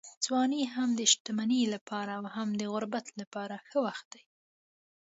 ځواني 0.25 0.61
هم 0.75 0.89
د 0.99 1.01
شتمنۍ 1.11 1.63
لپاره 1.73 2.11
او 2.17 2.23
هم 2.35 2.49
د 2.59 2.61
غربت 2.73 3.05
لپاره 3.21 3.55
ښه 3.69 3.79
وخت 3.87 4.05
دی. 4.13 4.23